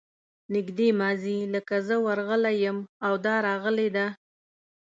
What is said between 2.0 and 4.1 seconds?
ورغلی یم او دا راغلې ده.